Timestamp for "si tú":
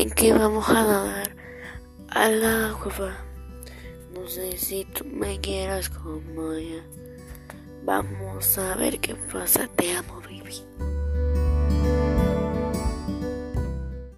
4.56-5.04